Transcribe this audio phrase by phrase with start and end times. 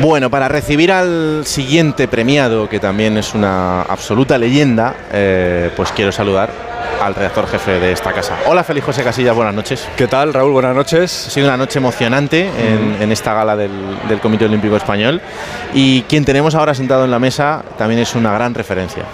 [0.00, 6.12] Bueno, para recibir al siguiente premiado, que también es una absoluta leyenda, eh, pues quiero
[6.12, 6.50] saludar
[7.00, 8.36] al redactor jefe de esta casa.
[8.46, 9.88] Hola, Feliz José Casillas, buenas noches.
[9.96, 10.52] ¿Qué tal, Raúl?
[10.52, 11.26] Buenas noches.
[11.28, 13.70] Ha sido una noche emocionante en, en esta gala del,
[14.08, 15.20] del Comité Olímpico Español
[15.74, 19.04] y quien tenemos ahora sentado en la mesa también es una gran referencia.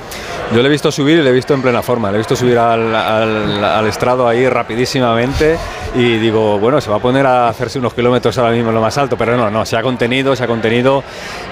[0.54, 2.10] Yo le he visto subir y le he visto en plena forma.
[2.10, 5.56] Le he visto subir al, al- al estrado ahí rapidísimamente
[5.94, 8.80] y digo, bueno, se va a poner a hacerse unos kilómetros ahora mismo en lo
[8.80, 11.02] más alto, pero no, no, se ha contenido, se ha contenido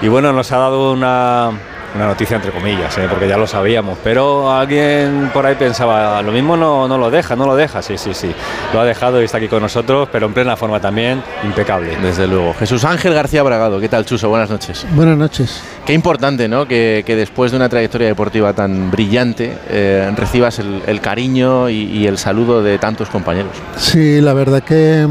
[0.01, 1.51] y bueno, nos ha dado una,
[1.95, 3.07] una noticia entre comillas, ¿eh?
[3.09, 7.35] porque ya lo sabíamos, pero alguien por ahí pensaba, lo mismo no, no lo deja,
[7.35, 8.33] no lo deja, sí, sí, sí,
[8.73, 11.95] lo ha dejado y está aquí con nosotros, pero en plena forma también, impecable.
[12.01, 12.53] Desde luego.
[12.55, 14.29] Jesús Ángel García Bragado, ¿qué tal, Chuso?
[14.29, 14.85] Buenas noches.
[14.91, 15.61] Buenas noches.
[15.85, 16.67] Qué importante, ¿no?
[16.67, 21.83] Que, que después de una trayectoria deportiva tan brillante eh, recibas el, el cariño y,
[21.83, 23.51] y el saludo de tantos compañeros.
[23.77, 25.07] Sí, la verdad que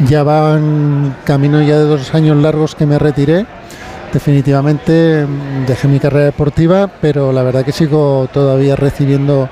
[0.00, 3.46] ya van camino ya de dos años largos que me retiré.
[4.12, 9.48] Definitivamente mm, dejé mi carrera deportiva, pero la verdad que sigo todavía recibiendo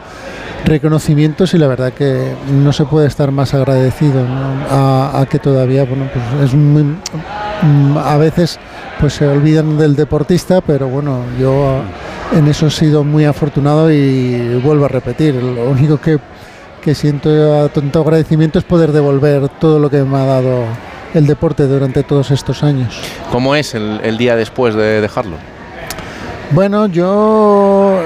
[0.64, 4.25] reconocimientos y la verdad que no se puede estar más agradecido
[4.70, 8.58] a, a que todavía, bueno, pues es muy, mm, a veces
[8.98, 11.83] pues se olvidan del deportista, pero bueno, yo
[12.33, 16.19] en eso he sido muy afortunado y vuelvo a repetir, lo único que
[16.86, 20.62] que siento tanto agradecimiento es poder devolver todo lo que me ha dado
[21.17, 23.00] el deporte durante todos estos años.
[23.31, 25.36] ¿Cómo es el, el día después de dejarlo?
[26.53, 28.00] Bueno, yo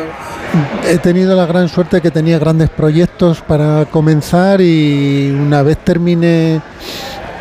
[0.89, 6.61] he tenido la gran suerte que tenía grandes proyectos para comenzar y una vez terminé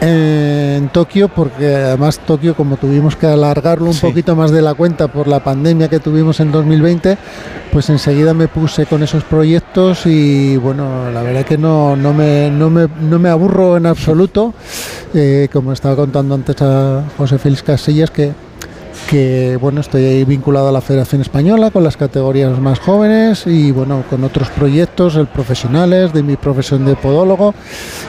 [0.02, 4.02] en Tokio, porque además Tokio como tuvimos que alargarlo un Sí.
[4.08, 7.18] poquito más de la cuenta por la pandemia que tuvimos en 2020,
[7.72, 12.50] pues enseguida me puse con esos proyectos y bueno, la verdad que no, no, me,
[12.50, 14.54] no, me, no me aburro en absoluto,
[15.16, 18.32] Eh, como estaba contando antes a José Félix Casillas, que
[19.08, 23.72] que bueno estoy ahí vinculado a la Federación Española con las categorías más jóvenes y
[23.72, 27.54] bueno con otros proyectos el profesionales de mi profesión de podólogo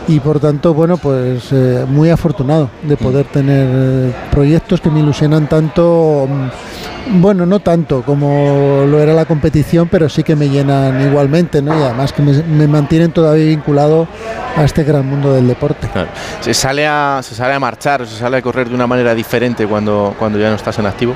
[0.09, 5.01] y por tanto bueno pues eh, muy afortunado de poder tener eh, proyectos que me
[5.01, 10.49] ilusionan tanto mm, bueno no tanto como lo era la competición pero sí que me
[10.49, 11.78] llenan igualmente ¿no?
[11.78, 14.07] y además que me, me mantienen todavía vinculado
[14.56, 16.09] a este gran mundo del deporte Claro.
[16.41, 19.15] ¿Se sale, a, ¿Se sale a marchar o se sale a correr de una manera
[19.15, 21.15] diferente cuando, cuando ya no estás en activo?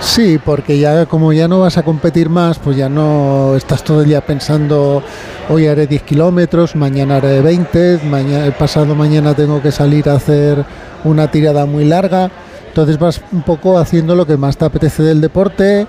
[0.00, 4.02] Sí, porque ya como ya no vas a competir más, pues ya no estás todo
[4.02, 5.02] el día pensando,
[5.48, 10.64] hoy haré 10 kilómetros, mañana haré 20, mañana, pasado mañana tengo que salir a hacer
[11.04, 12.30] una tirada muy larga.
[12.68, 15.86] Entonces vas un poco haciendo lo que más te apetece del deporte,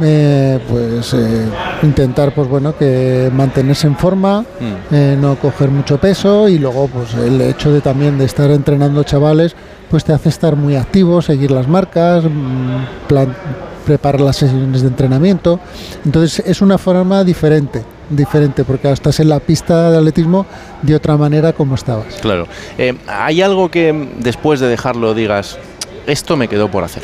[0.00, 1.46] eh, pues eh,
[1.82, 4.44] intentar pues bueno que mantenerse en forma,
[4.90, 9.02] eh, no coger mucho peso y luego pues el hecho de también de estar entrenando
[9.02, 9.54] chavales
[9.90, 13.36] pues te hace estar muy activo, seguir las marcas, mm, plan-
[13.84, 15.58] preparar las sesiones de entrenamiento.
[16.04, 20.46] Entonces es una forma diferente, diferente porque estás en la pista de atletismo
[20.82, 22.14] de otra manera como estabas.
[22.22, 22.46] Claro.
[22.78, 25.58] Eh, ¿Hay algo que mm, después de dejarlo digas,
[26.06, 27.02] esto me quedó por hacer?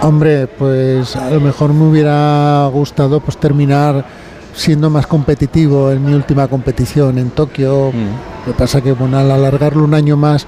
[0.00, 4.04] Hombre, pues a lo mejor me hubiera gustado pues terminar
[4.54, 7.90] siendo más competitivo en mi última competición en Tokio.
[7.92, 8.46] Mm.
[8.46, 10.46] Lo que pasa que bueno, al alargarlo un año más,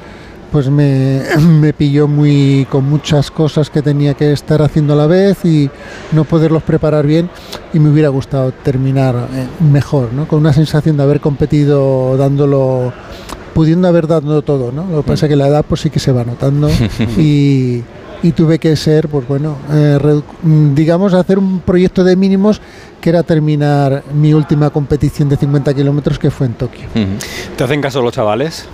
[0.53, 1.23] pues me,
[1.61, 5.69] me pilló muy con muchas cosas que tenía que estar haciendo a la vez y
[6.13, 7.29] no poderlos preparar bien.
[7.73, 10.29] Y me hubiera gustado terminar eh, mejor, ¿no?
[10.29, 12.93] Con una sensación de haber competido dándolo,
[13.53, 14.87] pudiendo haber dado todo, ¿no?
[14.87, 16.71] Lo que pasa que la edad pues sí que se va notando
[17.19, 17.83] y
[18.23, 22.61] y tuve que ser, pues bueno, eh, mm, digamos, hacer un proyecto de mínimos
[23.01, 26.87] que era terminar mi última competición de 50 kilómetros que fue en Tokio.
[27.57, 28.67] ¿Te hacen caso los chavales?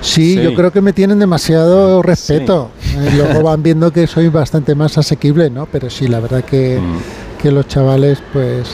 [0.00, 0.42] Sí, Sí.
[0.42, 2.70] yo creo que me tienen demasiado respeto.
[2.96, 5.66] Eh, luego van viendo que soy bastante más asequible, ¿no?
[5.70, 7.38] Pero sí, la verdad que, Mm.
[7.40, 8.66] que los chavales, pues,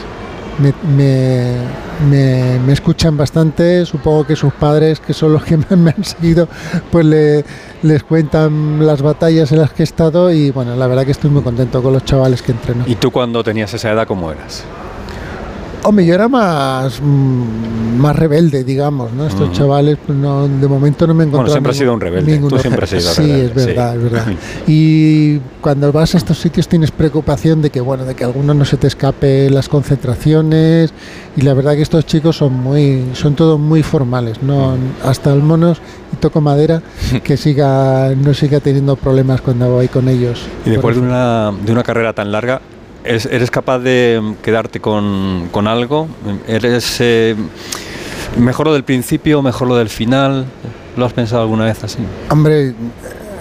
[0.59, 1.57] me, me-
[2.09, 3.85] me- me escuchan bastante.
[3.87, 6.49] Supongo que sus padres, que son los que más me han seguido,
[6.91, 7.45] pues le-
[7.83, 10.31] les cuentan las batallas en las que he estado.
[10.33, 12.85] Y bueno, la verdad que estoy muy contento con los chavales que entreno.
[12.87, 14.65] ¿Y tú cuando tenías esa edad cómo eras?
[15.85, 19.27] Hombre, yo era más, mm, más rebelde, digamos, ¿no?
[19.27, 19.53] Estos Ujú.
[19.59, 21.55] chavales, pues no, de momento no me he Bueno, encontrado.
[21.55, 22.33] siempre has sido un rebelde.
[22.33, 22.57] ninguno.
[22.57, 23.97] Tú siempre has sido Sí, rebelde, es verdad, sí.
[23.99, 24.27] es verdad.
[24.67, 28.65] Y cuando vas a estos sitios tienes preocupación de que, bueno, de que alguno no
[28.65, 30.93] se te escape las concentraciones.
[31.37, 34.77] Y la verdad que estos chicos son muy, son todos muy formales, ¿no?
[35.05, 35.79] Hasta el monos,
[36.13, 36.83] y toco madera,
[37.25, 40.41] que siga, no siga teniendo problemas cuando voy con ellos.
[40.65, 42.61] Y después de una, de una carrera tan larga,
[43.05, 46.09] ¿eres, capaz de quedarte con, con algo?
[46.47, 47.37] ¿Eres eh,
[48.37, 50.45] mejor lo del principio, mejor lo del final?
[50.97, 51.99] ¿Lo has pensado alguna vez así?
[52.31, 52.75] Hombre,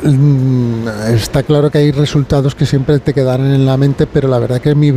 [0.04, 4.40] mm, está claro que hay resultados que siempre te quedarán en la mente, pero la
[4.40, 4.92] verdad que mi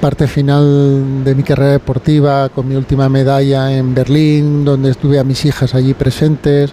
[0.00, 5.24] parte final de mi carrera deportiva, con mi última medalla en Berlín, donde estuve a
[5.24, 6.72] mis hijas allí presentes,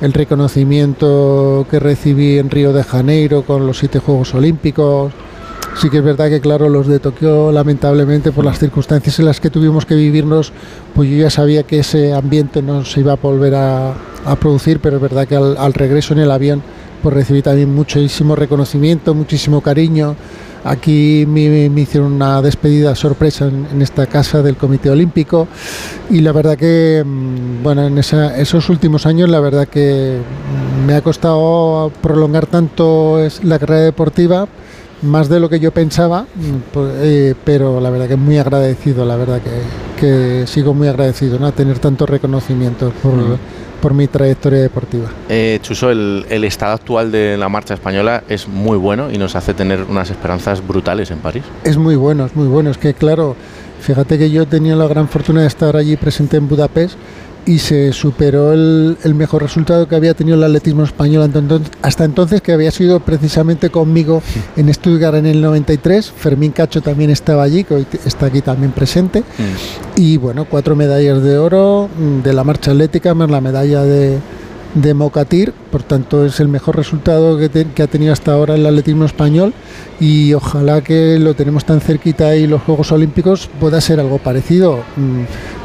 [0.00, 5.12] el reconocimiento que recibí en Río de Janeiro con los siete Juegos Olímpicos.
[5.76, 9.40] Sí que es verdad que, claro, los de Tokio, lamentablemente, por las circunstancias en las
[9.40, 10.52] que tuvimos que vivirnos,
[10.94, 13.94] pues yo ya sabía que ese ambiente no se iba a volver a,
[14.38, 16.62] producir, pero es verdad que al, regreso en el avión,
[17.02, 20.14] pues recibí también muchísimo reconocimiento, muchísimo cariño.
[20.64, 25.48] Aquí me, hicieron una despedida sorpresa en, esta casa del Comité Olímpico.
[26.10, 30.18] Y la verdad que, mm, bueno, en esos últimos años la verdad que
[30.86, 34.46] me ha costado prolongar tanto la carrera deportiva
[35.02, 39.04] más de lo que yo pensaba, mm, pues, eh, pero la verdad que muy agradecido,
[39.04, 39.52] la verdad que,
[40.46, 41.46] sigo muy agradecido ¿no?
[41.46, 43.38] a tener tanto reconocimiento por, mm
[43.82, 45.10] por mi trayectoria deportiva.
[45.28, 49.54] Eh, Chuso, el, estado actual de la marcha española es muy bueno y nos hace
[49.54, 51.42] tener unas esperanzas brutales en París.
[51.64, 52.70] Es muy bueno, es muy bueno.
[52.70, 53.34] Es que, claro,
[53.80, 56.94] fíjate que yo tenía la gran fortuna de estar allí presente en Budapest
[57.46, 61.30] y se superó el, mejor resultado que había tenido el atletismo español
[61.82, 64.22] hasta entonces, que había sido precisamente conmigo
[64.56, 66.10] en Stuttgart en el 93.
[66.10, 69.20] Fermín Cacho también estaba allí, que hoy está aquí también presente.
[69.20, 70.00] Mm.
[70.00, 74.18] Y bueno, cuatro medallas de oro mm, de la marcha atlética, más la medalla de,
[74.74, 79.04] de Mocatir, por tanto es el mejor resultado que, ha tenido hasta ahora el atletismo
[79.04, 79.52] español
[80.00, 84.80] y ojalá que lo tenemos tan cerquita y los Juegos Olímpicos pueda ser algo parecido.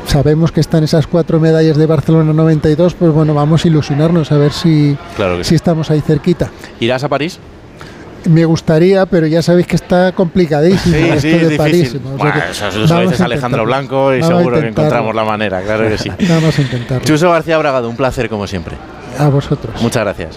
[0.07, 4.37] Sabemos que están esas cuatro medallas de Barcelona 92, pues bueno, vamos a ilusionarnos a
[4.37, 4.97] ver si,
[5.41, 6.49] si estamos ahí cerquita.
[6.79, 7.39] ¿Irás a París?
[8.29, 11.95] Me gustaría, pero ya sabéis que está complicadísimo sí, esto de París.
[12.49, 16.09] eso lo dices Alejandro Blanco y seguro que encontramos la manera, claro que sí.
[16.29, 17.05] Vamos a intentarlo.
[17.05, 18.75] Chuso García Bragado, un placer como siempre.
[19.19, 19.81] A vosotros.
[19.81, 20.25] Muchas gracias.